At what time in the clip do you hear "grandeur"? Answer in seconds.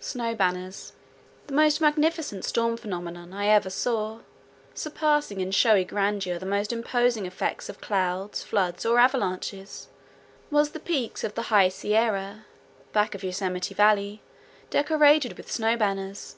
5.84-6.40